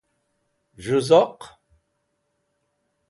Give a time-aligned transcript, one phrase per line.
[0.83, 1.39] z̃u zoq